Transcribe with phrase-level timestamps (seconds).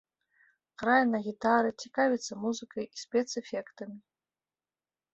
[0.81, 3.97] Грае на гітары, цікавіцца музыкай і спецэфектамі.